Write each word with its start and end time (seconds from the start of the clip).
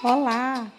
Olá! 0.00 0.70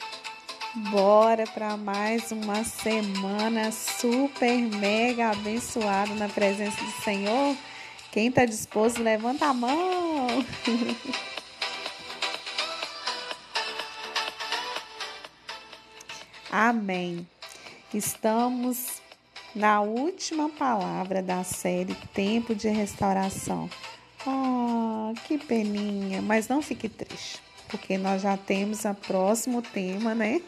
Bora 0.92 1.46
para 1.46 1.76
mais 1.76 2.32
uma 2.32 2.64
semana 2.64 3.70
super 3.70 4.58
mega 4.58 5.32
abençoada 5.32 6.16
na 6.16 6.30
presença 6.30 6.82
do 6.82 6.92
Senhor? 7.04 7.54
Quem 8.14 8.30
está 8.30 8.46
disposto, 8.46 9.04
levanta 9.04 9.48
a 9.48 9.54
mão! 9.54 10.28
Amém. 16.50 17.28
Estamos 17.94 19.02
na 19.54 19.82
última 19.82 20.48
palavra 20.48 21.22
da 21.22 21.44
série 21.44 21.94
Tempo 22.14 22.56
de 22.56 22.70
Restauração. 22.70 23.70
Ah, 24.26 25.12
que 25.28 25.38
peninha, 25.38 26.22
mas 26.22 26.48
não 26.48 26.62
fique 26.62 26.88
triste 26.88 27.49
porque 27.70 27.98
nós 27.98 28.22
já 28.22 28.36
temos 28.36 28.86
o 28.86 28.94
próximo 28.94 29.62
tema, 29.62 30.14
né? 30.16 30.42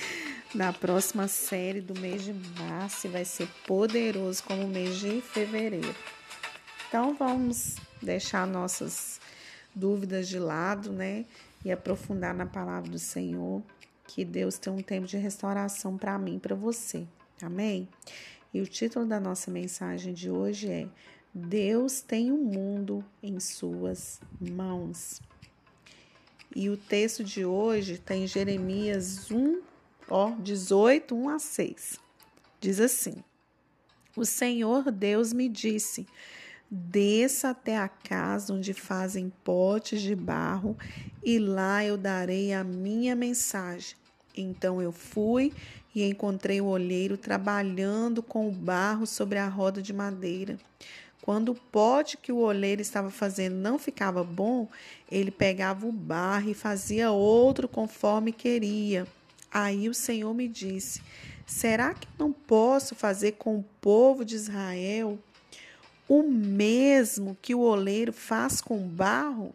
Na 0.54 0.72
próxima 0.72 1.26
série 1.26 1.80
do 1.80 1.98
mês 1.98 2.22
de 2.22 2.32
março 2.60 3.08
vai 3.08 3.24
ser 3.24 3.48
poderoso 3.66 4.42
como 4.44 4.62
o 4.62 4.68
mês 4.68 4.98
de 4.98 5.20
fevereiro. 5.20 5.94
Então 6.88 7.14
vamos 7.14 7.76
deixar 8.00 8.46
nossas 8.46 9.20
dúvidas 9.74 10.28
de 10.28 10.38
lado, 10.38 10.92
né? 10.92 11.24
E 11.64 11.72
aprofundar 11.72 12.32
na 12.32 12.46
palavra 12.46 12.88
do 12.90 12.98
Senhor, 12.98 13.62
que 14.06 14.24
Deus 14.24 14.58
tem 14.58 14.72
um 14.72 14.82
tempo 14.82 15.06
de 15.06 15.16
restauração 15.16 15.96
para 15.96 16.16
mim, 16.18 16.38
para 16.38 16.54
você. 16.54 17.04
Amém? 17.42 17.88
E 18.52 18.60
o 18.60 18.66
título 18.66 19.04
da 19.04 19.18
nossa 19.18 19.50
mensagem 19.50 20.14
de 20.14 20.30
hoje 20.30 20.70
é 20.70 20.86
Deus 21.34 22.00
tem 22.00 22.30
o 22.30 22.36
um 22.36 22.44
mundo 22.44 23.04
em 23.20 23.40
suas 23.40 24.20
mãos. 24.40 25.20
E 26.54 26.70
o 26.70 26.76
texto 26.76 27.24
de 27.24 27.44
hoje 27.44 27.94
está 27.94 28.14
em 28.14 28.28
Jeremias 28.28 29.28
1, 29.28 29.60
ó, 30.08 30.30
18, 30.38 31.12
1 31.12 31.28
a 31.28 31.38
6. 31.40 31.98
Diz 32.60 32.78
assim: 32.78 33.16
O 34.16 34.24
Senhor 34.24 34.92
Deus 34.92 35.32
me 35.32 35.48
disse: 35.48 36.06
Desça 36.70 37.50
até 37.50 37.76
a 37.76 37.88
casa 37.88 38.54
onde 38.54 38.72
fazem 38.72 39.32
potes 39.42 40.00
de 40.00 40.14
barro, 40.14 40.78
e 41.24 41.40
lá 41.40 41.84
eu 41.84 41.96
darei 41.96 42.52
a 42.52 42.62
minha 42.62 43.16
mensagem. 43.16 43.96
Então 44.36 44.80
eu 44.80 44.92
fui 44.92 45.52
e 45.92 46.04
encontrei 46.04 46.60
o 46.60 46.66
olheiro 46.66 47.16
trabalhando 47.16 48.22
com 48.22 48.48
o 48.48 48.52
barro 48.52 49.06
sobre 49.06 49.38
a 49.38 49.48
roda 49.48 49.82
de 49.82 49.92
madeira. 49.92 50.56
Quando 51.24 51.52
o 51.52 51.54
pote 51.54 52.18
que 52.18 52.30
o 52.30 52.36
oleiro 52.36 52.82
estava 52.82 53.10
fazendo 53.10 53.54
não 53.54 53.78
ficava 53.78 54.22
bom, 54.22 54.68
ele 55.10 55.30
pegava 55.30 55.86
o 55.86 55.90
barro 55.90 56.50
e 56.50 56.54
fazia 56.54 57.12
outro 57.12 57.66
conforme 57.66 58.30
queria. 58.30 59.06
Aí 59.50 59.88
o 59.88 59.94
Senhor 59.94 60.34
me 60.34 60.46
disse: 60.46 61.00
Será 61.46 61.94
que 61.94 62.06
não 62.18 62.30
posso 62.30 62.94
fazer 62.94 63.32
com 63.38 63.56
o 63.56 63.64
povo 63.80 64.22
de 64.22 64.34
Israel 64.34 65.18
o 66.06 66.22
mesmo 66.22 67.38
que 67.40 67.54
o 67.54 67.60
oleiro 67.60 68.12
faz 68.12 68.60
com 68.60 68.76
o 68.76 68.86
barro? 68.86 69.54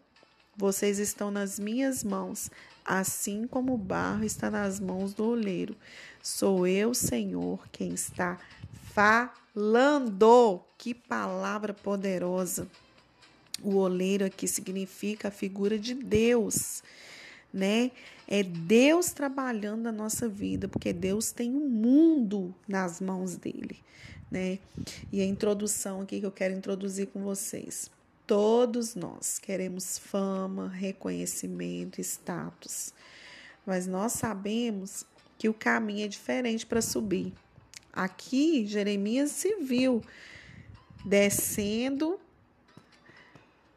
Vocês 0.56 0.98
estão 0.98 1.30
nas 1.30 1.60
minhas 1.60 2.02
mãos, 2.02 2.50
assim 2.84 3.46
como 3.46 3.74
o 3.74 3.78
barro 3.78 4.24
está 4.24 4.50
nas 4.50 4.80
mãos 4.80 5.14
do 5.14 5.24
oleiro. 5.24 5.76
Sou 6.20 6.66
eu, 6.66 6.92
Senhor, 6.94 7.60
quem 7.70 7.94
está 7.94 8.40
falando. 8.92 10.60
Que 10.78 10.94
palavra 10.94 11.74
poderosa. 11.74 12.66
O 13.62 13.76
oleiro 13.76 14.24
aqui 14.24 14.48
significa 14.48 15.28
a 15.28 15.30
figura 15.30 15.78
de 15.78 15.92
Deus, 15.92 16.82
né? 17.52 17.90
É 18.26 18.42
Deus 18.42 19.10
trabalhando 19.10 19.82
na 19.82 19.92
nossa 19.92 20.28
vida, 20.28 20.68
porque 20.68 20.92
Deus 20.92 21.32
tem 21.32 21.52
o 21.52 21.58
um 21.58 21.68
mundo 21.68 22.54
nas 22.66 23.00
mãos 23.00 23.36
dele, 23.36 23.78
né? 24.30 24.58
E 25.12 25.20
a 25.20 25.24
introdução 25.24 26.00
aqui 26.00 26.20
que 26.20 26.26
eu 26.26 26.32
quero 26.32 26.54
introduzir 26.54 27.08
com 27.08 27.22
vocês. 27.22 27.90
Todos 28.26 28.94
nós 28.94 29.38
queremos 29.38 29.98
fama, 29.98 30.68
reconhecimento, 30.68 32.00
status. 32.00 32.94
Mas 33.66 33.86
nós 33.86 34.12
sabemos 34.12 35.04
que 35.36 35.48
o 35.48 35.54
caminho 35.54 36.04
é 36.04 36.08
diferente 36.08 36.64
para 36.64 36.80
subir. 36.80 37.32
Aqui, 37.92 38.66
Jeremias 38.66 39.30
se 39.32 39.56
viu 39.56 40.02
descendo, 41.04 42.20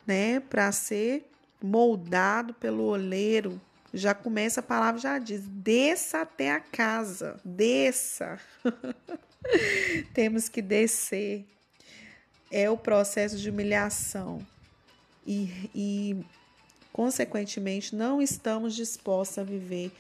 né, 0.06 0.40
para 0.40 0.72
ser 0.72 1.30
moldado 1.62 2.54
pelo 2.54 2.84
oleiro. 2.84 3.60
Já 3.94 4.14
começa 4.14 4.60
a 4.60 4.64
palavra, 4.64 5.00
já 5.00 5.20
diz: 5.20 5.42
desça 5.48 6.22
até 6.22 6.52
a 6.52 6.60
casa, 6.60 7.40
desça. 7.44 8.40
Temos 10.14 10.50
que 10.50 10.62
descer. 10.62 11.46
É 12.52 12.70
o 12.70 12.78
processo 12.78 13.38
de 13.38 13.50
humilhação. 13.50 14.46
E, 15.26 15.70
e, 15.74 16.26
consequentemente, 16.92 17.96
não 17.96 18.22
estamos 18.22 18.76
dispostos 18.76 19.40
a 19.40 19.44
viver 19.44 19.92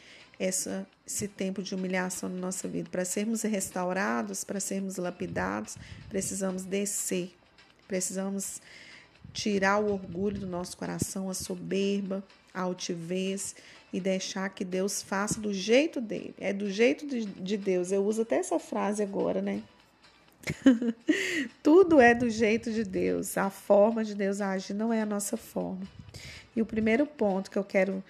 essa, 0.43 0.85
esse 1.07 1.27
tempo 1.27 1.63
de 1.63 1.73
humilhação 1.73 2.27
na 2.27 2.35
nossa 2.35 2.67
vida. 2.67 2.89
Para 2.89 3.05
sermos 3.05 3.43
restaurados, 3.43 4.43
para 4.43 4.59
sermos 4.59 4.97
lapidados, 4.97 5.77
precisamos 6.09 6.63
descer, 6.63 7.33
precisamos 7.87 8.61
tirar 9.31 9.79
o 9.79 9.91
orgulho 9.91 10.39
do 10.39 10.47
nosso 10.47 10.75
coração, 10.75 11.29
a 11.29 11.33
soberba, 11.33 12.23
a 12.53 12.61
altivez 12.61 13.55
e 13.91 13.99
deixar 13.99 14.49
que 14.49 14.65
Deus 14.65 15.01
faça 15.01 15.39
do 15.39 15.53
jeito 15.53 16.01
dele. 16.01 16.35
É 16.37 16.51
do 16.51 16.69
jeito 16.69 17.07
de, 17.07 17.25
de 17.25 17.57
Deus. 17.57 17.91
Eu 17.91 18.03
uso 18.05 18.23
até 18.23 18.35
essa 18.37 18.59
frase 18.59 19.01
agora, 19.01 19.41
né? 19.41 19.63
Tudo 21.63 22.01
é 22.01 22.13
do 22.13 22.29
jeito 22.29 22.71
de 22.71 22.83
Deus. 22.83 23.37
A 23.37 23.49
forma 23.49 24.03
de 24.03 24.13
Deus 24.13 24.41
agir 24.41 24.73
não 24.73 24.91
é 24.91 25.01
a 25.01 25.05
nossa 25.05 25.37
forma. 25.37 25.87
E 26.55 26.61
o 26.61 26.65
primeiro 26.65 27.05
ponto 27.07 27.49
que 27.49 27.57
eu 27.57 27.63
quero 27.63 28.03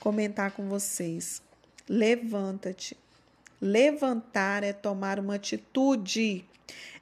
comentar 0.00 0.52
com 0.52 0.68
vocês 0.68 1.42
levanta-te. 1.88 2.96
Levantar 3.60 4.62
é 4.62 4.72
tomar 4.72 5.18
uma 5.18 5.34
atitude, 5.34 6.44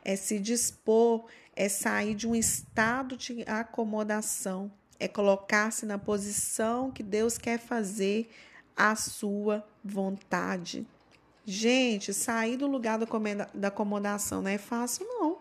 é 0.05 0.17
se 0.17 0.39
dispor, 0.39 1.27
é 1.55 1.69
sair 1.69 2.15
de 2.15 2.27
um 2.27 2.35
estado 2.35 3.17
de 3.17 3.43
acomodação, 3.47 4.71
é 4.99 5.07
colocar-se 5.07 5.85
na 5.85 5.99
posição 5.99 6.91
que 6.91 7.03
Deus 7.03 7.37
quer 7.37 7.59
fazer 7.59 8.31
a 8.77 8.95
sua 8.95 9.67
vontade. 9.85 10.87
Gente, 11.45 12.13
sair 12.13 12.57
do 12.57 12.67
lugar 12.67 12.99
da 13.55 13.69
acomodação 13.69 14.43
não 14.43 14.51
é 14.51 14.59
fácil, 14.59 15.07
não. 15.07 15.39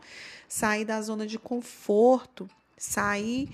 Sair 0.48 0.86
da 0.86 1.02
zona 1.02 1.26
de 1.26 1.40
conforto, 1.40 2.48
sair 2.78 3.50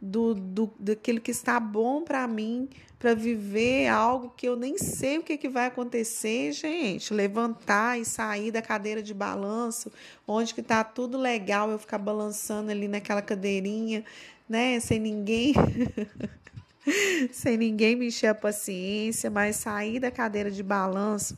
do, 0.00 0.34
do 0.34 0.70
daquilo 0.78 1.20
que 1.20 1.30
está 1.30 1.58
bom 1.58 2.02
para 2.02 2.26
mim, 2.26 2.68
para 2.98 3.14
viver 3.14 3.88
algo 3.88 4.32
que 4.36 4.46
eu 4.46 4.56
nem 4.56 4.76
sei 4.76 5.18
o 5.18 5.22
que, 5.22 5.36
que 5.36 5.48
vai 5.48 5.66
acontecer, 5.66 6.52
gente. 6.52 7.14
Levantar 7.14 7.98
e 7.98 8.04
sair 8.04 8.50
da 8.50 8.60
cadeira 8.60 9.02
de 9.02 9.14
balanço, 9.14 9.90
onde 10.26 10.54
que 10.54 10.62
tá 10.62 10.82
tudo 10.82 11.16
legal, 11.16 11.70
eu 11.70 11.78
ficar 11.78 11.98
balançando 11.98 12.70
ali 12.70 12.88
naquela 12.88 13.22
cadeirinha, 13.22 14.04
né? 14.48 14.80
Sem 14.80 14.98
ninguém. 14.98 15.54
sem 17.32 17.56
ninguém 17.56 17.94
me 17.96 18.08
encher 18.08 18.28
a 18.28 18.34
paciência, 18.34 19.30
mas 19.30 19.56
sair 19.56 20.00
da 20.00 20.10
cadeira 20.10 20.50
de 20.50 20.62
balanço 20.62 21.36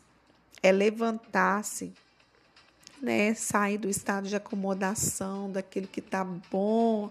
é 0.63 0.71
levantar-se, 0.71 1.93
né? 3.03 3.35
Sair 3.35 3.79
do 3.79 3.89
estado 3.89 4.29
de 4.29 4.37
acomodação, 4.37 5.51
daquilo 5.51 5.87
que 5.87 6.01
tá 6.01 6.25
bom, 6.25 7.11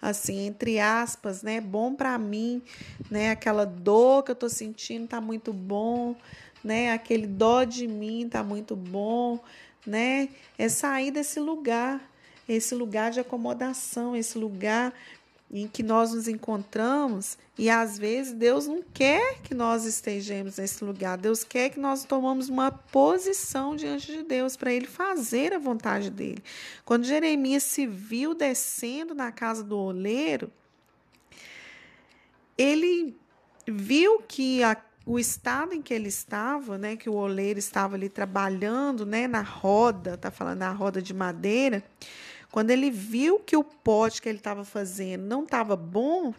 assim, 0.00 0.46
entre 0.46 0.78
aspas, 0.78 1.42
né? 1.42 1.60
Bom 1.60 1.94
para 1.94 2.16
mim, 2.18 2.62
né? 3.10 3.30
Aquela 3.30 3.64
dor 3.64 4.22
que 4.22 4.30
eu 4.30 4.36
tô 4.36 4.48
sentindo 4.48 5.08
tá 5.08 5.20
muito 5.20 5.52
bom, 5.52 6.14
né? 6.62 6.92
Aquele 6.92 7.26
dó 7.26 7.64
de 7.64 7.86
mim 7.86 8.28
tá 8.28 8.42
muito 8.42 8.76
bom, 8.76 9.38
né? 9.86 10.28
É 10.56 10.68
sair 10.68 11.10
desse 11.10 11.40
lugar, 11.40 12.00
esse 12.48 12.74
lugar 12.74 13.10
de 13.10 13.20
acomodação, 13.20 14.16
esse 14.16 14.38
lugar 14.38 14.92
em 15.50 15.66
que 15.66 15.82
nós 15.82 16.12
nos 16.12 16.28
encontramos 16.28 17.38
e 17.56 17.70
às 17.70 17.98
vezes 17.98 18.32
Deus 18.34 18.66
não 18.66 18.82
quer 18.82 19.40
que 19.40 19.54
nós 19.54 19.84
estejamos 19.84 20.58
nesse 20.58 20.84
lugar. 20.84 21.16
Deus 21.16 21.42
quer 21.42 21.70
que 21.70 21.80
nós 21.80 22.04
tomamos 22.04 22.48
uma 22.48 22.70
posição 22.70 23.74
diante 23.74 24.12
de 24.12 24.22
Deus 24.22 24.56
para 24.56 24.72
ele 24.72 24.86
fazer 24.86 25.54
a 25.54 25.58
vontade 25.58 26.10
dele. 26.10 26.42
Quando 26.84 27.04
Jeremias 27.04 27.62
se 27.62 27.86
viu 27.86 28.34
descendo 28.34 29.14
na 29.14 29.32
casa 29.32 29.64
do 29.64 29.78
oleiro, 29.78 30.52
ele 32.56 33.16
viu 33.66 34.20
que 34.20 34.62
a, 34.62 34.76
o 35.06 35.18
estado 35.18 35.72
em 35.72 35.80
que 35.80 35.94
ele 35.94 36.08
estava, 36.08 36.76
né, 36.76 36.94
que 36.94 37.08
o 37.08 37.14
oleiro 37.14 37.58
estava 37.58 37.96
ali 37.96 38.08
trabalhando, 38.08 39.06
né, 39.06 39.26
na 39.26 39.40
roda, 39.40 40.16
tá 40.16 40.30
falando 40.30 40.58
na 40.58 40.72
roda 40.72 41.00
de 41.00 41.14
madeira, 41.14 41.82
quando 42.50 42.70
ele 42.70 42.90
viu 42.90 43.38
que 43.38 43.56
o 43.56 43.64
pote 43.64 44.22
que 44.22 44.28
ele 44.28 44.38
estava 44.38 44.64
fazendo 44.64 45.22
não 45.22 45.44
estava 45.44 45.76
bom, 45.76 46.32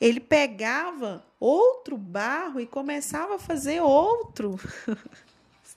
ele 0.00 0.20
pegava 0.20 1.24
outro 1.40 1.96
barro 1.96 2.60
e 2.60 2.66
começava 2.66 3.36
a 3.36 3.38
fazer 3.38 3.80
outro. 3.80 4.58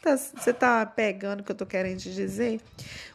Você 0.01 0.51
está 0.51 0.85
tá 0.85 0.85
pegando 0.85 1.41
o 1.41 1.43
que 1.43 1.51
eu 1.51 1.53
estou 1.53 1.67
querendo 1.67 1.99
te 1.99 2.13
dizer? 2.13 2.61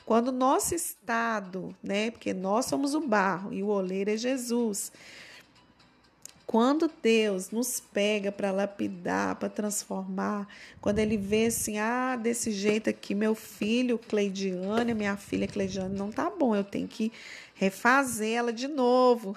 Quando 0.05 0.29
o 0.29 0.33
nosso 0.33 0.75
estado, 0.75 1.75
né? 1.83 2.11
Porque 2.11 2.35
nós 2.35 2.67
somos 2.67 2.95
o 2.95 3.01
barro 3.01 3.55
e 3.55 3.63
o 3.63 3.69
oleiro 3.69 4.11
é 4.11 4.17
Jesus. 4.19 4.93
Quando 6.55 6.89
Deus 7.03 7.51
nos 7.51 7.81
pega 7.81 8.31
para 8.31 8.53
lapidar, 8.53 9.35
para 9.35 9.49
transformar, 9.49 10.47
quando 10.81 11.01
Ele 11.01 11.17
vê 11.17 11.47
assim, 11.47 11.79
ah, 11.79 12.15
desse 12.15 12.53
jeito 12.53 12.89
aqui, 12.89 13.13
meu 13.13 13.35
filho 13.35 13.99
Cleidiane, 13.99 14.95
minha 14.95 15.17
filha 15.17 15.49
Cleidiane, 15.49 15.99
não 15.99 16.13
tá 16.13 16.31
bom, 16.31 16.55
eu 16.55 16.63
tenho 16.63 16.87
que 16.87 17.11
refazer 17.57 18.37
ela 18.37 18.53
de 18.53 18.69
novo. 18.69 19.37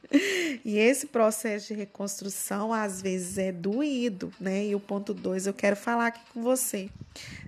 e 0.64 0.78
esse 0.78 1.08
processo 1.08 1.68
de 1.68 1.74
reconstrução 1.74 2.72
às 2.72 3.02
vezes 3.02 3.36
é 3.36 3.52
doído, 3.52 4.32
né? 4.40 4.64
E 4.64 4.74
o 4.74 4.80
ponto 4.80 5.12
dois 5.12 5.46
eu 5.46 5.52
quero 5.52 5.76
falar 5.76 6.06
aqui 6.06 6.22
com 6.32 6.40
você. 6.40 6.88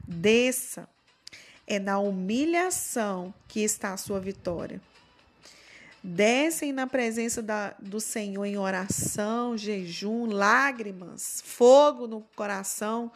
Desça. 0.07 0.87
É 1.67 1.79
na 1.79 1.99
humilhação 1.99 3.33
que 3.49 3.61
está 3.61 3.95
a 3.95 3.97
sua 3.97 4.21
vitória. 4.21 4.79
Descem 6.03 6.73
na 6.73 6.87
presença 6.87 7.43
da, 7.43 7.75
do 7.79 8.01
Senhor 8.01 8.45
em 8.45 8.57
oração, 8.57 9.57
jejum, 9.57 10.27
lágrimas, 10.27 11.43
fogo 11.45 12.07
no 12.07 12.21
coração, 12.37 13.11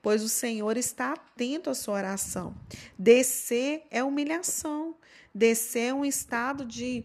pois 0.00 0.22
o 0.22 0.28
Senhor 0.28 0.76
está 0.76 1.12
atento 1.12 1.68
à 1.68 1.74
sua 1.74 1.94
oração. 1.94 2.54
Descer 2.98 3.82
é 3.90 4.02
humilhação. 4.04 4.94
Descer 5.34 5.88
é 5.88 5.94
um 5.94 6.04
estado 6.04 6.64
de 6.64 7.04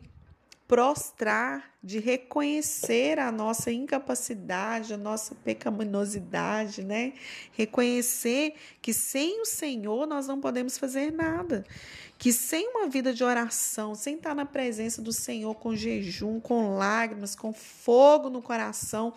prostrar, 0.67 1.71
de 1.83 1.99
reconhecer 1.99 3.19
a 3.19 3.31
nossa 3.31 3.71
incapacidade, 3.71 4.93
a 4.93 4.97
nossa 4.97 5.35
pecaminosidade, 5.35 6.81
né? 6.81 7.13
Reconhecer 7.51 8.55
que 8.81 8.93
sem 8.93 9.41
o 9.41 9.45
Senhor 9.45 10.07
nós 10.07 10.27
não 10.27 10.39
podemos 10.39 10.77
fazer 10.77 11.11
nada. 11.11 11.65
Que 12.17 12.31
sem 12.31 12.69
uma 12.69 12.87
vida 12.87 13.13
de 13.13 13.23
oração, 13.23 13.93
sem 13.95 14.15
estar 14.15 14.33
na 14.33 14.45
presença 14.45 15.01
do 15.01 15.11
Senhor 15.11 15.53
com 15.55 15.75
jejum, 15.75 16.39
com 16.39 16.77
lágrimas, 16.77 17.35
com 17.35 17.51
fogo 17.51 18.29
no 18.29 18.41
coração, 18.41 19.13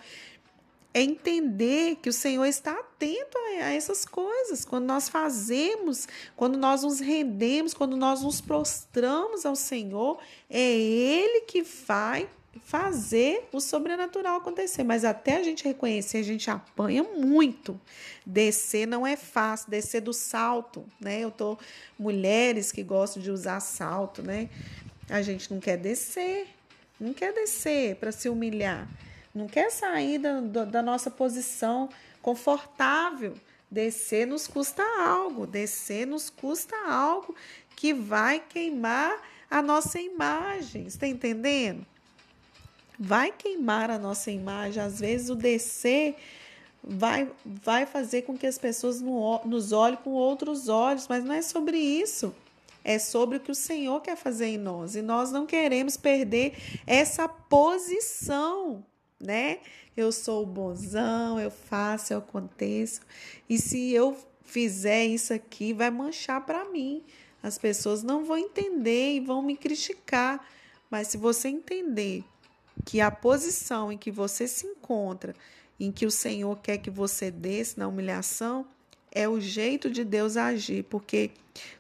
é 0.96 1.02
entender 1.02 1.96
que 1.96 2.08
o 2.08 2.12
Senhor 2.12 2.46
está 2.46 2.72
atento 2.72 3.36
a, 3.36 3.74
essas 3.74 4.06
coisas. 4.06 4.64
Quando 4.64 4.86
nós 4.86 5.10
fazemos, 5.10 6.08
quando 6.34 6.56
nós 6.56 6.84
nos 6.84 7.00
rendemos, 7.00 7.74
quando 7.74 7.98
nós 7.98 8.22
nos 8.22 8.40
prostramos 8.40 9.44
ao 9.44 9.54
Senhor, 9.54 10.18
é 10.48 10.58
Ele 10.58 11.42
que 11.42 11.60
vai 11.60 12.26
fazer 12.64 13.46
o 13.52 13.60
sobrenatural 13.60 14.38
acontecer. 14.38 14.84
Mas 14.84 15.04
até 15.04 15.36
a 15.36 15.42
gente 15.42 15.64
reconhecer, 15.64 16.16
a 16.16 16.22
gente 16.22 16.50
apanha 16.50 17.02
muito. 17.02 17.78
Descer 18.24 18.86
não 18.86 19.06
é 19.06 19.16
fácil, 19.16 19.68
descer 19.68 20.00
do 20.00 20.14
salto, 20.14 20.82
né? 20.98 21.20
Eu 21.20 21.30
tô 21.30 21.58
mulheres 21.98 22.72
que 22.72 22.82
gostam 22.82 23.22
de 23.22 23.30
usar 23.30 23.60
salto, 23.60 24.22
né? 24.22 24.48
A 25.10 25.20
gente 25.20 25.52
não 25.52 25.60
quer 25.60 25.76
descer, 25.76 26.46
não 26.98 27.12
quer 27.12 27.34
descer 27.34 27.96
para 27.96 28.10
se 28.10 28.30
humilhar 28.30 28.88
não 29.36 29.46
quer 29.46 29.70
sair 29.70 30.18
da, 30.18 30.64
da 30.64 30.82
nossa 30.82 31.10
posição 31.10 31.90
confortável. 32.22 33.34
Descer 33.70 34.26
nos 34.26 34.46
custa 34.46 34.82
algo, 34.98 35.46
descer 35.46 36.06
nos 36.06 36.30
custa 36.30 36.74
algo 36.88 37.34
que 37.74 37.92
vai 37.92 38.40
queimar 38.40 39.20
a 39.50 39.60
nossa 39.60 40.00
imagem. 40.00 40.86
Está 40.86 41.06
entendendo? 41.06 41.84
Vai 42.98 43.30
queimar 43.30 43.90
a 43.90 43.98
nossa 43.98 44.30
imagem. 44.30 44.82
Às 44.82 45.00
vezes 45.00 45.28
o 45.28 45.34
descer 45.34 46.16
vai, 46.82 47.30
vai 47.44 47.84
fazer 47.84 48.22
com 48.22 48.38
que 48.38 48.46
as 48.46 48.56
pessoas 48.56 49.02
nos 49.44 49.72
olhem 49.72 49.98
com 49.98 50.10
outros 50.10 50.68
olhos, 50.68 51.06
mas 51.08 51.22
não 51.22 51.34
é 51.34 51.42
sobre 51.42 51.76
isso. 51.76 52.34
É 52.82 52.98
sobre 52.98 53.36
o 53.36 53.40
que 53.40 53.50
o 53.50 53.54
Senhor 53.54 54.00
quer 54.00 54.16
fazer 54.16 54.46
em 54.46 54.58
nós. 54.58 54.94
E 54.94 55.02
nós 55.02 55.30
não 55.30 55.44
queremos 55.44 55.96
perder 55.96 56.56
essa 56.86 57.28
posição 57.28 58.84
né? 59.20 59.58
Eu 59.96 60.12
sou 60.12 60.44
bonzão, 60.44 61.40
eu 61.40 61.50
faço, 61.50 62.12
eu 62.12 62.18
aconteço. 62.18 63.00
E 63.48 63.58
se 63.58 63.92
eu 63.92 64.16
fizer 64.44 65.04
isso 65.04 65.32
aqui, 65.32 65.72
vai 65.72 65.90
manchar 65.90 66.44
para 66.44 66.64
mim. 66.66 67.02
As 67.42 67.58
pessoas 67.58 68.02
não 68.02 68.24
vão 68.24 68.38
entender 68.38 69.14
e 69.14 69.20
vão 69.20 69.42
me 69.42 69.56
criticar. 69.56 70.46
Mas 70.90 71.08
se 71.08 71.16
você 71.16 71.48
entender 71.48 72.24
que 72.84 73.00
a 73.00 73.10
posição 73.10 73.90
em 73.90 73.98
que 73.98 74.10
você 74.10 74.46
se 74.46 74.66
encontra, 74.66 75.34
em 75.78 75.90
que 75.90 76.06
o 76.06 76.10
Senhor 76.10 76.56
quer 76.58 76.78
que 76.78 76.90
você 76.90 77.30
desça 77.30 77.74
na 77.78 77.88
humilhação, 77.88 78.66
é 79.10 79.28
o 79.28 79.40
jeito 79.40 79.90
de 79.90 80.04
Deus 80.04 80.36
agir, 80.36 80.84
porque 80.84 81.30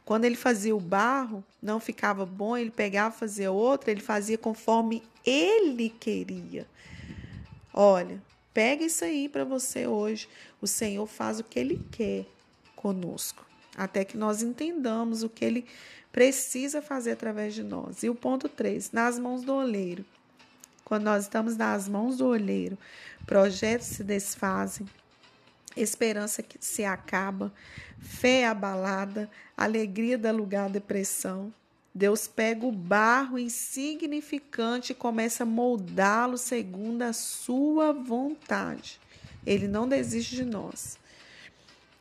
quando 0.06 0.24
ele 0.24 0.36
fazia 0.36 0.74
o 0.74 0.80
barro, 0.80 1.44
não 1.62 1.78
ficava 1.78 2.24
bom, 2.24 2.56
ele 2.56 2.70
pegava, 2.70 3.14
fazia 3.14 3.52
outro, 3.52 3.90
ele 3.90 4.00
fazia 4.00 4.38
conforme 4.38 5.02
ele 5.24 5.90
queria. 5.90 6.66
Olha, 7.78 8.22
pega 8.54 8.84
isso 8.84 9.04
aí 9.04 9.28
para 9.28 9.44
você 9.44 9.86
hoje. 9.86 10.26
O 10.62 10.66
Senhor 10.66 11.06
faz 11.06 11.38
o 11.38 11.44
que 11.44 11.58
Ele 11.58 11.78
quer 11.90 12.24
conosco, 12.74 13.44
até 13.76 14.02
que 14.02 14.16
nós 14.16 14.42
entendamos 14.42 15.22
o 15.22 15.28
que 15.28 15.44
Ele 15.44 15.66
precisa 16.10 16.80
fazer 16.80 17.12
através 17.12 17.54
de 17.54 17.62
nós. 17.62 18.02
E 18.02 18.08
o 18.08 18.14
ponto 18.14 18.48
3, 18.48 18.92
nas 18.92 19.18
mãos 19.18 19.42
do 19.42 19.52
oleiro. 19.52 20.02
Quando 20.86 21.02
nós 21.02 21.24
estamos 21.24 21.54
nas 21.56 21.86
mãos 21.86 22.16
do 22.16 22.26
olheiro, 22.26 22.78
projetos 23.26 23.88
se 23.88 24.04
desfazem, 24.04 24.86
esperança 25.76 26.42
que 26.42 26.56
se 26.64 26.84
acaba, 26.84 27.52
fé 27.98 28.46
abalada, 28.46 29.28
alegria 29.56 30.16
dá 30.16 30.30
lugar 30.30 30.66
à 30.66 30.68
depressão, 30.68 31.52
Deus 31.96 32.28
pega 32.28 32.66
o 32.66 32.70
barro 32.70 33.38
insignificante 33.38 34.92
e 34.92 34.94
começa 34.94 35.44
a 35.44 35.46
moldá-lo 35.46 36.36
segundo 36.36 37.00
a 37.00 37.14
sua 37.14 37.90
vontade. 37.90 39.00
Ele 39.46 39.66
não 39.66 39.88
desiste 39.88 40.36
de 40.36 40.44
nós. 40.44 40.98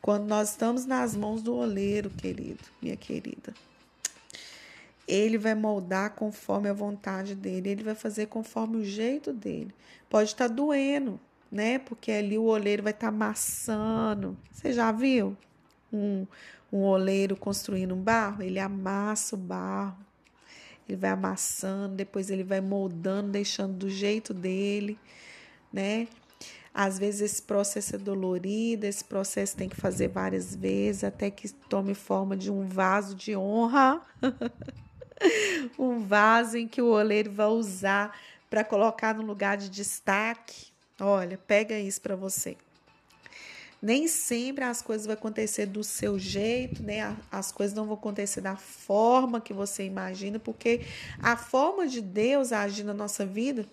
Quando 0.02 0.26
nós 0.26 0.50
estamos 0.50 0.84
nas 0.84 1.16
mãos 1.16 1.40
do 1.40 1.54
oleiro, 1.54 2.10
querido, 2.10 2.62
minha 2.82 2.94
querida, 2.94 3.54
ele 5.08 5.38
vai 5.38 5.54
moldar 5.54 6.10
conforme 6.10 6.68
a 6.68 6.74
vontade 6.74 7.34
dele, 7.34 7.70
ele 7.70 7.82
vai 7.82 7.94
fazer 7.94 8.26
conforme 8.26 8.76
o 8.76 8.84
jeito 8.84 9.32
dele. 9.32 9.74
Pode 10.10 10.28
estar 10.28 10.48
doendo, 10.48 11.18
né? 11.50 11.78
Porque 11.78 12.12
ali 12.12 12.36
o 12.36 12.44
oleiro 12.44 12.82
vai 12.82 12.92
estar 12.92 13.08
amassando. 13.08 14.36
Você 14.52 14.74
já 14.74 14.92
viu? 14.92 15.34
Um, 15.90 16.26
um 16.72 16.82
oleiro 16.82 17.36
construindo 17.36 17.94
um 17.94 18.00
barro, 18.00 18.42
ele 18.42 18.58
amassa 18.58 19.34
o 19.34 19.38
barro, 19.38 19.96
ele 20.88 20.96
vai 20.96 21.10
amassando, 21.10 21.94
depois 21.94 22.30
ele 22.30 22.44
vai 22.44 22.60
moldando, 22.60 23.30
deixando 23.30 23.74
do 23.74 23.90
jeito 23.90 24.32
dele, 24.32 24.98
né? 25.72 26.08
Às 26.72 26.98
vezes 26.98 27.22
esse 27.22 27.42
processo 27.42 27.96
é 27.96 27.98
dolorido, 27.98 28.84
esse 28.84 29.02
processo 29.02 29.56
tem 29.56 29.68
que 29.68 29.76
fazer 29.76 30.08
várias 30.08 30.54
vezes 30.54 31.04
até 31.04 31.30
que 31.30 31.48
tome 31.48 31.94
forma 31.94 32.36
de 32.36 32.52
um 32.52 32.66
vaso 32.68 33.14
de 33.14 33.34
honra. 33.34 34.02
um 35.78 36.00
vaso 36.00 36.58
em 36.58 36.68
que 36.68 36.82
o 36.82 36.88
oleiro 36.88 37.32
vai 37.32 37.46
usar 37.46 38.14
para 38.50 38.62
colocar 38.62 39.14
no 39.14 39.22
lugar 39.22 39.56
de 39.56 39.70
destaque. 39.70 40.66
Olha, 41.00 41.38
pega 41.38 41.78
isso 41.78 42.00
para 42.00 42.14
você. 42.14 42.56
Nem 43.86 44.08
sempre 44.08 44.64
as 44.64 44.82
coisas 44.82 45.06
vão 45.06 45.14
acontecer 45.14 45.64
do 45.64 45.84
seu 45.84 46.18
jeito, 46.18 46.82
né? 46.82 47.16
As 47.30 47.52
coisas 47.52 47.72
não 47.72 47.84
vão 47.84 47.94
acontecer 47.94 48.40
da 48.40 48.56
forma 48.56 49.40
que 49.40 49.52
você 49.52 49.84
imagina, 49.84 50.40
porque 50.40 50.80
a 51.22 51.36
forma 51.36 51.86
de 51.86 52.00
Deus 52.00 52.50
agir 52.50 52.82
na 52.82 52.92
nossa 52.92 53.24
vida 53.24 53.64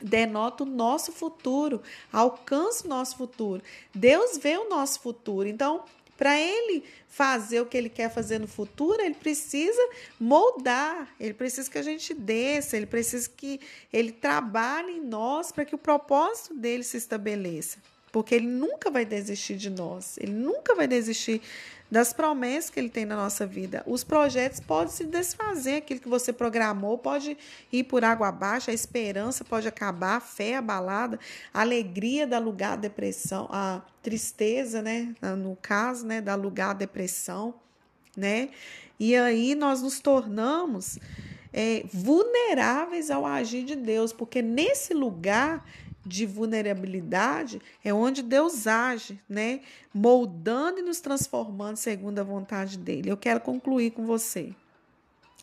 denota 0.00 0.64
o 0.64 0.66
nosso 0.66 1.12
futuro, 1.12 1.82
alcança 2.10 2.86
o 2.86 2.88
nosso 2.88 3.18
futuro. 3.18 3.62
Deus 3.94 4.38
vê 4.38 4.56
o 4.56 4.70
nosso 4.70 5.00
futuro. 5.00 5.46
Então, 5.46 5.84
para 6.16 6.40
ele 6.40 6.82
fazer 7.06 7.60
o 7.60 7.66
que 7.66 7.76
ele 7.76 7.90
quer 7.90 8.10
fazer 8.10 8.38
no 8.38 8.48
futuro, 8.48 9.02
ele 9.02 9.14
precisa 9.14 9.90
moldar, 10.18 11.14
ele 11.20 11.34
precisa 11.34 11.70
que 11.70 11.76
a 11.76 11.82
gente 11.82 12.14
desça, 12.14 12.78
ele 12.78 12.86
precisa 12.86 13.28
que 13.28 13.60
ele 13.92 14.10
trabalhe 14.10 14.92
em 14.92 15.04
nós 15.04 15.52
para 15.52 15.66
que 15.66 15.74
o 15.74 15.78
propósito 15.78 16.54
dele 16.54 16.82
se 16.82 16.96
estabeleça 16.96 17.76
porque 18.14 18.36
ele 18.36 18.46
nunca 18.46 18.92
vai 18.92 19.04
desistir 19.04 19.56
de 19.56 19.68
nós, 19.68 20.16
ele 20.18 20.30
nunca 20.30 20.72
vai 20.76 20.86
desistir 20.86 21.42
das 21.90 22.12
promessas 22.12 22.70
que 22.70 22.78
ele 22.78 22.88
tem 22.88 23.04
na 23.04 23.16
nossa 23.16 23.44
vida. 23.44 23.82
Os 23.88 24.04
projetos 24.04 24.60
podem 24.60 24.92
se 24.92 25.04
desfazer, 25.04 25.78
aquilo 25.78 25.98
que 25.98 26.08
você 26.08 26.32
programou 26.32 26.96
pode 26.96 27.36
ir 27.72 27.82
por 27.82 28.04
água 28.04 28.28
abaixo, 28.28 28.70
a 28.70 28.72
esperança 28.72 29.44
pode 29.44 29.66
acabar, 29.66 30.18
a 30.18 30.20
fé 30.20 30.54
abalada, 30.54 31.18
a 31.52 31.62
alegria 31.62 32.24
dá 32.24 32.38
lugar 32.38 32.74
à 32.74 32.76
depressão, 32.76 33.48
a 33.50 33.82
tristeza, 34.00 34.80
né, 34.80 35.12
no 35.36 35.58
caso, 35.60 36.06
né, 36.06 36.20
dá 36.20 36.36
lugar 36.36 36.70
à 36.70 36.74
depressão, 36.74 37.52
né? 38.16 38.50
E 38.96 39.16
aí 39.16 39.56
nós 39.56 39.82
nos 39.82 39.98
tornamos 39.98 41.00
é, 41.52 41.84
vulneráveis 41.92 43.10
ao 43.10 43.26
agir 43.26 43.64
de 43.64 43.74
Deus, 43.74 44.12
porque 44.12 44.40
nesse 44.40 44.94
lugar 44.94 45.64
de 46.04 46.26
vulnerabilidade 46.26 47.62
é 47.82 47.94
onde 47.94 48.22
Deus 48.22 48.66
age, 48.66 49.18
né? 49.28 49.60
Moldando 49.92 50.80
e 50.80 50.82
nos 50.82 51.00
transformando 51.00 51.76
segundo 51.76 52.18
a 52.18 52.24
vontade 52.24 52.76
dele. 52.76 53.10
Eu 53.10 53.16
quero 53.16 53.40
concluir 53.40 53.92
com 53.92 54.04
você. 54.04 54.52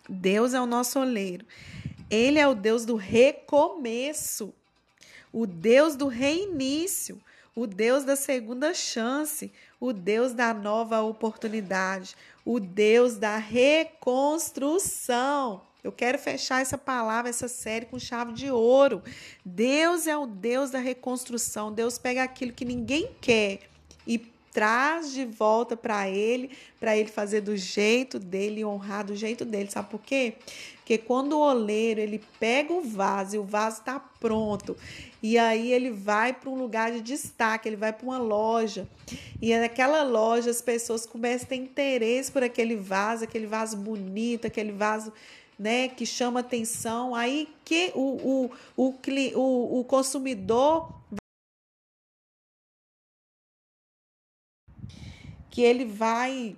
Deus 0.07 0.53
é 0.53 0.61
o 0.61 0.65
nosso 0.65 0.99
oleiro. 0.99 1.45
Ele 2.09 2.37
é 2.37 2.47
o 2.47 2.53
Deus 2.53 2.85
do 2.85 2.95
recomeço, 2.95 4.53
o 5.31 5.47
Deus 5.47 5.95
do 5.95 6.07
reinício, 6.07 7.21
o 7.55 7.65
Deus 7.65 8.03
da 8.03 8.17
segunda 8.17 8.73
chance, 8.73 9.53
o 9.79 9.93
Deus 9.93 10.33
da 10.33 10.53
nova 10.53 11.01
oportunidade, 11.01 12.17
o 12.45 12.59
Deus 12.59 13.17
da 13.17 13.37
reconstrução. 13.37 15.61
Eu 15.83 15.91
quero 15.91 16.19
fechar 16.19 16.61
essa 16.61 16.77
palavra, 16.77 17.29
essa 17.29 17.47
série 17.47 17.85
com 17.85 17.97
chave 17.97 18.33
de 18.33 18.51
ouro. 18.51 19.01
Deus 19.43 20.05
é 20.05 20.15
o 20.15 20.27
Deus 20.27 20.69
da 20.69 20.79
reconstrução. 20.79 21.71
Deus 21.71 21.97
pega 21.97 22.23
aquilo 22.23 22.53
que 22.53 22.63
ninguém 22.63 23.09
quer 23.19 23.61
e 24.05 24.17
traz 24.51 25.11
de 25.13 25.25
volta 25.25 25.77
para 25.77 26.09
ele, 26.09 26.51
para 26.79 26.95
ele 26.95 27.09
fazer 27.09 27.41
do 27.41 27.55
jeito 27.55 28.19
dele, 28.19 28.65
honrar 28.65 29.05
do 29.05 29.15
jeito 29.15 29.45
dele. 29.45 29.71
Sabe 29.71 29.89
por 29.89 30.01
quê? 30.01 30.35
Porque 30.75 30.97
quando 30.97 31.33
o 31.33 31.39
oleiro 31.39 32.01
ele 32.01 32.21
pega 32.39 32.73
o 32.73 32.81
vaso 32.81 33.35
e 33.35 33.39
o 33.39 33.43
vaso 33.43 33.79
está 33.79 33.99
pronto, 33.99 34.75
e 35.23 35.37
aí 35.37 35.71
ele 35.71 35.89
vai 35.89 36.33
para 36.33 36.49
um 36.49 36.55
lugar 36.55 36.91
de 36.91 36.99
destaque, 37.01 37.69
ele 37.69 37.77
vai 37.77 37.93
para 37.93 38.05
uma 38.05 38.17
loja, 38.17 38.87
e 39.41 39.55
naquela 39.55 40.03
loja 40.03 40.49
as 40.49 40.61
pessoas 40.61 41.05
começam 41.05 41.45
a 41.45 41.49
ter 41.49 41.55
interesse 41.55 42.29
por 42.29 42.43
aquele 42.43 42.75
vaso, 42.75 43.23
aquele 43.23 43.47
vaso 43.47 43.77
bonito, 43.77 44.45
aquele 44.45 44.73
vaso 44.73 45.13
né, 45.61 45.89
que 45.89 46.07
chama 46.07 46.39
atenção, 46.39 47.13
aí 47.13 47.47
que 47.63 47.91
o, 47.93 48.49
o, 48.75 48.87
o, 48.87 48.95
o, 49.35 49.79
o 49.79 49.83
consumidor 49.85 50.91
que 55.51 55.61
ele 55.61 55.85
vai 55.85 56.57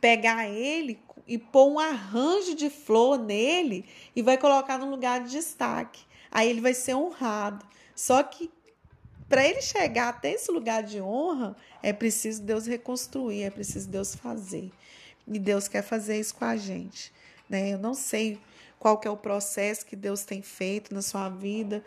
pegar 0.00 0.48
ele 0.48 1.00
e 1.26 1.36
pôr 1.36 1.72
um 1.72 1.78
arranjo 1.80 2.54
de 2.54 2.70
flor 2.70 3.18
nele 3.18 3.84
e 4.14 4.22
vai 4.22 4.38
colocar 4.38 4.78
no 4.78 4.88
lugar 4.88 5.24
de 5.24 5.32
destaque. 5.32 6.04
Aí 6.30 6.48
ele 6.48 6.60
vai 6.60 6.74
ser 6.74 6.94
honrado. 6.94 7.66
Só 7.96 8.22
que 8.22 8.48
para 9.28 9.44
ele 9.44 9.60
chegar 9.60 10.10
até 10.10 10.34
esse 10.34 10.52
lugar 10.52 10.84
de 10.84 11.00
honra, 11.00 11.56
é 11.82 11.92
preciso 11.92 12.42
Deus 12.42 12.64
reconstruir, 12.64 13.42
é 13.42 13.50
preciso 13.50 13.88
Deus 13.88 14.14
fazer. 14.14 14.70
E 15.26 15.36
Deus 15.36 15.66
quer 15.66 15.82
fazer 15.82 16.20
isso 16.20 16.36
com 16.36 16.44
a 16.44 16.56
gente. 16.56 17.12
Né? 17.52 17.74
Eu 17.74 17.78
não 17.78 17.92
sei 17.92 18.38
qual 18.78 18.96
que 18.96 19.06
é 19.06 19.10
o 19.10 19.16
processo 19.16 19.84
que 19.84 19.94
Deus 19.94 20.24
tem 20.24 20.40
feito 20.40 20.94
na 20.94 21.02
sua 21.02 21.28
vida 21.28 21.84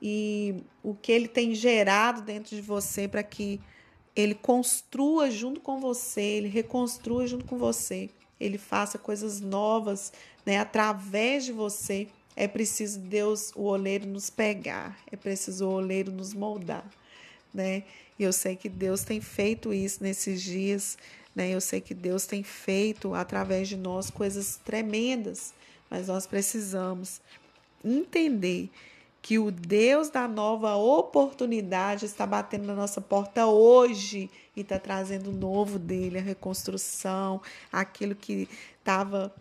e 0.00 0.64
o 0.82 0.94
que 0.94 1.12
ele 1.12 1.28
tem 1.28 1.54
gerado 1.54 2.22
dentro 2.22 2.56
de 2.56 2.62
você 2.62 3.06
para 3.06 3.22
que 3.22 3.60
ele 4.16 4.34
construa 4.34 5.30
junto 5.30 5.60
com 5.60 5.78
você, 5.78 6.22
ele 6.22 6.48
reconstrua 6.48 7.26
junto 7.26 7.44
com 7.44 7.58
você, 7.58 8.08
ele 8.40 8.56
faça 8.56 8.96
coisas 8.98 9.38
novas, 9.38 10.12
né, 10.46 10.58
através 10.58 11.44
de 11.44 11.52
você. 11.52 12.08
É 12.34 12.48
preciso 12.48 13.00
Deus, 13.00 13.52
o 13.54 13.64
oleiro 13.64 14.06
nos 14.06 14.30
pegar, 14.30 14.98
é 15.12 15.16
preciso 15.16 15.68
o 15.68 15.72
oleiro 15.72 16.10
nos 16.10 16.32
moldar, 16.32 16.88
né? 17.52 17.82
E 18.18 18.22
eu 18.22 18.32
sei 18.32 18.56
que 18.56 18.68
Deus 18.68 19.02
tem 19.02 19.20
feito 19.20 19.74
isso 19.74 20.02
nesses 20.02 20.40
dias, 20.40 20.96
né? 21.34 21.50
Eu 21.50 21.60
sei 21.60 21.80
que 21.80 21.94
Deus 21.94 22.26
tem 22.26 22.42
feito 22.42 23.14
através 23.14 23.68
de 23.68 23.76
nós 23.76 24.10
coisas 24.10 24.60
tremendas, 24.64 25.54
mas 25.88 26.08
nós 26.08 26.26
precisamos 26.26 27.20
entender 27.84 28.70
que 29.22 29.38
o 29.38 29.50
Deus 29.50 30.08
da 30.08 30.26
nova 30.26 30.76
oportunidade 30.76 32.06
está 32.06 32.26
batendo 32.26 32.66
na 32.66 32.74
nossa 32.74 33.00
porta 33.00 33.46
hoje 33.46 34.30
e 34.56 34.62
está 34.62 34.78
trazendo 34.78 35.30
o 35.30 35.34
novo 35.34 35.78
dele, 35.78 36.18
a 36.18 36.22
reconstrução, 36.22 37.40
aquilo 37.70 38.14
que 38.14 38.48
estava 38.78 39.34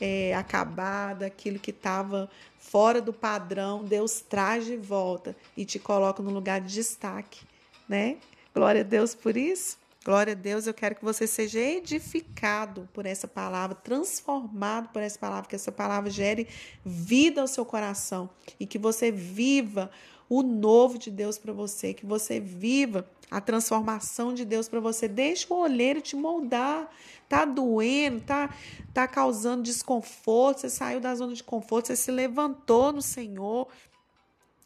é, 0.00 0.34
acabado, 0.34 1.22
aquilo 1.22 1.58
que 1.58 1.70
estava 1.70 2.28
fora 2.58 3.00
do 3.00 3.12
padrão, 3.12 3.84
Deus 3.84 4.20
traz 4.20 4.64
de 4.64 4.76
volta 4.76 5.36
e 5.56 5.64
te 5.64 5.78
coloca 5.78 6.22
no 6.22 6.30
lugar 6.30 6.60
de 6.60 6.72
destaque, 6.74 7.40
né? 7.88 8.16
Glória 8.54 8.80
a 8.80 8.84
Deus 8.84 9.14
por 9.14 9.36
isso. 9.36 9.79
Glória 10.02 10.32
a 10.32 10.36
Deus, 10.36 10.66
eu 10.66 10.72
quero 10.72 10.94
que 10.94 11.04
você 11.04 11.26
seja 11.26 11.60
edificado 11.60 12.88
por 12.90 13.04
essa 13.04 13.28
palavra, 13.28 13.76
transformado 13.76 14.88
por 14.88 15.02
essa 15.02 15.18
palavra, 15.18 15.46
que 15.46 15.54
essa 15.54 15.70
palavra 15.70 16.08
gere 16.08 16.48
vida 16.82 17.42
ao 17.42 17.46
seu 17.46 17.66
coração 17.66 18.30
e 18.58 18.64
que 18.64 18.78
você 18.78 19.12
viva 19.12 19.90
o 20.26 20.42
novo 20.42 20.96
de 20.96 21.10
Deus 21.10 21.36
para 21.36 21.52
você, 21.52 21.92
que 21.92 22.06
você 22.06 22.40
viva 22.40 23.06
a 23.30 23.42
transformação 23.42 24.32
de 24.32 24.44
Deus 24.46 24.68
para 24.70 24.80
você. 24.80 25.06
Deixa 25.06 25.52
o 25.52 25.58
olheiro 25.58 26.00
te 26.00 26.16
moldar. 26.16 26.90
Tá 27.28 27.44
doendo, 27.44 28.22
tá, 28.22 28.54
tá 28.94 29.06
causando 29.06 29.62
desconforto, 29.62 30.62
você 30.62 30.70
saiu 30.70 30.98
da 30.98 31.14
zona 31.14 31.32
de 31.32 31.44
conforto, 31.44 31.86
você 31.86 31.94
se 31.94 32.10
levantou 32.10 32.90
no 32.90 33.00
Senhor, 33.00 33.68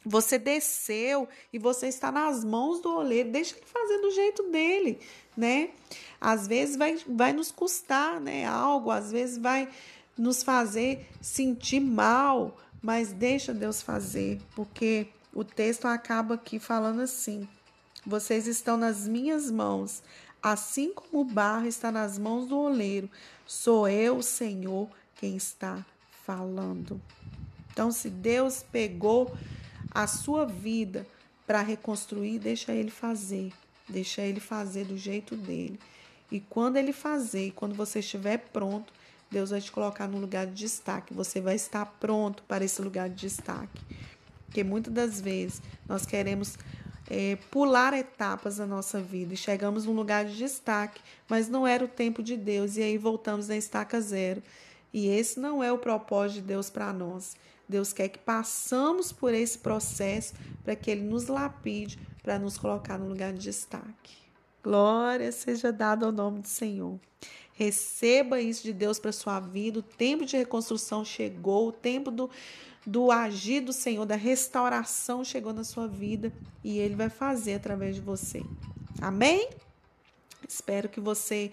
você 0.05 0.37
desceu 0.37 1.27
e 1.51 1.57
você 1.57 1.87
está 1.87 2.11
nas 2.11 2.43
mãos 2.43 2.79
do 2.79 2.93
oleiro. 2.93 3.31
Deixa 3.31 3.55
ele 3.55 3.65
fazer 3.65 3.97
do 3.97 4.11
jeito 4.11 4.43
dele, 4.51 4.99
né? 5.35 5.71
Às 6.21 6.47
vezes 6.47 6.75
vai, 6.75 6.97
vai 7.07 7.33
nos 7.33 7.51
custar, 7.51 8.21
né? 8.21 8.45
Algo, 8.45 8.91
às 8.91 9.11
vezes 9.11 9.37
vai 9.37 9.67
nos 10.17 10.43
fazer 10.43 11.07
sentir 11.19 11.79
mal, 11.79 12.55
mas 12.81 13.11
deixa 13.11 13.53
Deus 13.53 13.81
fazer, 13.81 14.39
porque 14.55 15.07
o 15.33 15.43
texto 15.43 15.85
acaba 15.85 16.35
aqui 16.35 16.59
falando 16.59 17.01
assim: 17.01 17.47
Vocês 18.05 18.47
estão 18.47 18.77
nas 18.77 19.07
minhas 19.07 19.49
mãos, 19.49 20.03
assim 20.41 20.93
como 20.93 21.21
o 21.21 21.25
barro 21.25 21.65
está 21.65 21.91
nas 21.91 22.19
mãos 22.19 22.47
do 22.47 22.57
oleiro. 22.57 23.09
Sou 23.45 23.87
eu, 23.87 24.21
Senhor, 24.21 24.87
quem 25.15 25.35
está 25.35 25.83
falando. 26.25 27.01
Então, 27.71 27.91
se 27.91 28.09
Deus 28.09 28.63
pegou 28.71 29.35
a 29.95 30.07
sua 30.07 30.45
vida 30.45 31.07
para 31.47 31.61
reconstruir, 31.61 32.37
deixa 32.37 32.73
ele 32.73 32.91
fazer. 32.91 33.53
Deixa 33.87 34.21
ele 34.21 34.41
fazer 34.41 34.83
do 34.83 34.97
jeito 34.97 35.37
dele. 35.37 35.79
E 36.29 36.41
quando 36.41 36.75
ele 36.75 36.91
fazer, 36.91 37.53
quando 37.55 37.73
você 37.73 37.99
estiver 37.99 38.37
pronto, 38.51 38.91
Deus 39.31 39.51
vai 39.51 39.61
te 39.61 39.71
colocar 39.71 40.07
no 40.07 40.17
lugar 40.17 40.47
de 40.47 40.53
destaque. 40.53 41.13
Você 41.13 41.39
vai 41.39 41.55
estar 41.55 41.85
pronto 41.85 42.43
para 42.43 42.65
esse 42.65 42.81
lugar 42.81 43.09
de 43.09 43.15
destaque. 43.15 43.81
Porque 44.45 44.63
muitas 44.63 44.93
das 44.93 45.21
vezes 45.21 45.61
nós 45.87 46.05
queremos 46.05 46.57
é, 47.09 47.37
pular 47.49 47.93
etapas 47.93 48.57
da 48.57 48.65
nossa 48.65 48.99
vida 48.99 49.33
e 49.33 49.37
chegamos 49.37 49.85
num 49.85 49.93
lugar 49.93 50.25
de 50.25 50.35
destaque, 50.35 50.99
mas 51.29 51.47
não 51.47 51.65
era 51.65 51.85
o 51.85 51.87
tempo 51.87 52.23
de 52.23 52.35
Deus, 52.35 52.77
e 52.77 52.81
aí 52.81 52.97
voltamos 52.97 53.47
na 53.47 53.55
estaca 53.55 54.01
zero. 54.01 54.41
E 54.93 55.07
esse 55.07 55.39
não 55.39 55.63
é 55.63 55.71
o 55.71 55.77
propósito 55.77 56.41
de 56.41 56.47
Deus 56.47 56.69
para 56.69 56.91
nós. 56.91 57.35
Deus 57.67 57.93
quer 57.93 58.09
que 58.09 58.19
passamos 58.19 59.11
por 59.11 59.33
esse 59.33 59.57
processo 59.57 60.33
para 60.63 60.75
que 60.75 60.91
Ele 60.91 61.01
nos 61.01 61.27
lapide, 61.27 61.99
para 62.21 62.37
nos 62.39 62.57
colocar 62.57 62.97
no 62.97 63.07
lugar 63.07 63.33
de 63.33 63.39
destaque. 63.39 64.15
Glória 64.63 65.31
seja 65.31 65.71
dada 65.71 66.05
ao 66.05 66.11
nome 66.11 66.39
do 66.41 66.47
Senhor. 66.47 66.99
Receba 67.53 68.41
isso 68.41 68.63
de 68.63 68.73
Deus 68.73 68.99
para 68.99 69.11
sua 69.11 69.39
vida. 69.39 69.79
O 69.79 69.83
tempo 69.83 70.25
de 70.25 70.35
reconstrução 70.35 71.05
chegou, 71.05 71.69
o 71.69 71.71
tempo 71.71 72.11
do, 72.11 72.29
do 72.85 73.11
agir 73.11 73.61
do 73.61 73.71
Senhor, 73.71 74.05
da 74.05 74.15
restauração 74.15 75.23
chegou 75.23 75.53
na 75.53 75.63
sua 75.63 75.87
vida 75.87 76.33
e 76.63 76.79
Ele 76.79 76.95
vai 76.95 77.09
fazer 77.09 77.53
através 77.53 77.95
de 77.95 78.01
você. 78.01 78.43
Amém? 79.01 79.49
Espero 80.47 80.89
que 80.89 80.99
você 80.99 81.51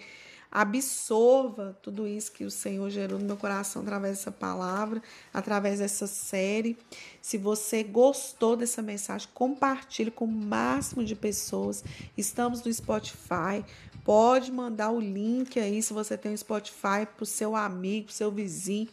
absorva 0.53 1.75
tudo 1.81 2.07
isso 2.07 2.31
que 2.31 2.45
o 2.45 2.51
Senhor 2.51 2.87
gerou 2.91 3.17
no 3.17 3.25
meu 3.25 3.35
coração 3.35 3.81
através 3.81 4.17
dessa 4.17 4.31
palavra, 4.31 5.01
através 5.33 5.79
dessa 5.79 6.05
série. 6.05 6.77
Se 7.23 7.39
você 7.39 7.81
gostou 7.81 8.55
dessa 8.55 8.79
mensagem, 8.79 9.27
compartilhe 9.33 10.11
com 10.11 10.25
o 10.25 10.31
máximo 10.31 11.03
de 11.03 11.15
pessoas. 11.15 11.83
Estamos 12.15 12.61
no 12.61 12.71
Spotify. 12.71 13.65
Pode 14.05 14.51
mandar 14.51 14.91
o 14.91 14.99
link 14.99 15.59
aí, 15.59 15.81
se 15.81 15.91
você 15.91 16.15
tem 16.15 16.31
um 16.31 16.37
Spotify, 16.37 17.07
para 17.15 17.23
o 17.23 17.25
seu 17.25 17.55
amigo, 17.55 18.05
para 18.05 18.11
o 18.11 18.15
seu 18.15 18.29
vizinho 18.29 18.89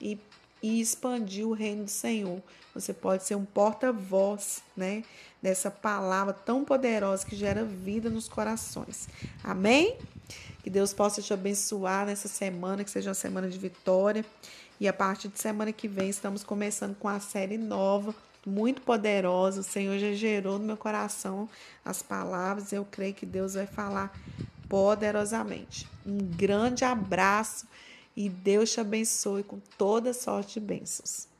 e, 0.00 0.18
e 0.62 0.80
expandir 0.80 1.46
o 1.46 1.52
reino 1.52 1.84
do 1.84 1.90
Senhor. 1.90 2.40
Você 2.72 2.94
pode 2.94 3.24
ser 3.24 3.34
um 3.34 3.44
porta-voz, 3.44 4.62
né? 4.74 5.04
Dessa 5.42 5.70
palavra 5.70 6.32
tão 6.32 6.64
poderosa 6.64 7.26
que 7.26 7.36
gera 7.36 7.64
vida 7.64 8.08
nos 8.08 8.28
corações. 8.28 9.08
Amém? 9.44 9.98
Que 10.62 10.70
Deus 10.70 10.92
possa 10.92 11.20
te 11.20 11.32
abençoar 11.32 12.06
nessa 12.06 12.28
semana, 12.28 12.84
que 12.84 12.90
seja 12.90 13.10
uma 13.10 13.14
semana 13.14 13.48
de 13.48 13.58
vitória. 13.58 14.24
E 14.78 14.86
a 14.86 14.92
partir 14.92 15.28
de 15.28 15.40
semana 15.40 15.72
que 15.72 15.88
vem, 15.88 16.08
estamos 16.08 16.44
começando 16.44 16.96
com 16.96 17.08
a 17.08 17.20
série 17.20 17.58
nova, 17.58 18.14
muito 18.46 18.82
poderosa. 18.82 19.60
O 19.60 19.64
Senhor 19.64 19.98
já 19.98 20.12
gerou 20.12 20.58
no 20.58 20.64
meu 20.64 20.76
coração 20.76 21.48
as 21.84 22.02
palavras. 22.02 22.72
Eu 22.72 22.84
creio 22.84 23.14
que 23.14 23.26
Deus 23.26 23.54
vai 23.54 23.66
falar 23.66 24.12
poderosamente. 24.68 25.88
Um 26.06 26.18
grande 26.18 26.84
abraço 26.84 27.66
e 28.16 28.28
Deus 28.28 28.72
te 28.72 28.80
abençoe 28.80 29.42
com 29.42 29.58
toda 29.76 30.12
sorte 30.12 30.60
de 30.60 30.66
bênçãos. 30.66 31.31